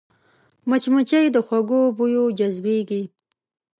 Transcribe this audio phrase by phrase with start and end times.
[0.69, 3.01] مچمچۍ د خوږو بویو جذبېږي